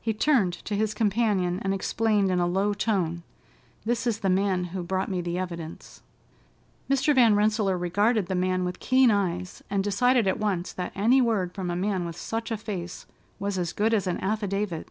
[0.00, 3.22] He turned to his companion and explained in a low tone,
[3.84, 6.02] "This is the man who brought me the evidence."
[6.90, 7.14] Mr.
[7.14, 11.52] Van Rensselaer regarded the man with keen eyes, and decided at once that any word
[11.54, 13.06] from a man with such a face
[13.38, 14.88] was as good as an affidavit.